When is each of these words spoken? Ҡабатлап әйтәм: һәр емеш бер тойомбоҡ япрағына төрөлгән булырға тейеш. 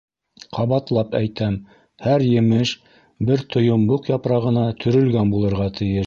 Ҡабатлап 0.57 1.11
әйтәм: 1.17 1.57
һәр 2.05 2.23
емеш 2.27 2.71
бер 3.27 3.43
тойомбоҡ 3.55 4.09
япрағына 4.13 4.63
төрөлгән 4.85 5.35
булырға 5.35 5.69
тейеш. 5.81 5.99